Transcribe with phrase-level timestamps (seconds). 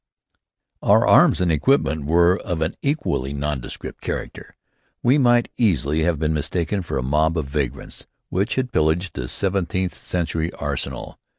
[0.81, 4.55] Our arms and equipment were of an equally nondescript character.
[5.03, 9.27] We might easily have been mistaken for a mob of vagrants which had pillaged a
[9.27, 11.19] seventeenth century arsenal.